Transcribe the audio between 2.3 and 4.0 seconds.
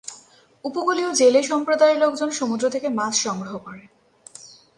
সমুদ্র থেকে মাছ সংগ্রহ করে।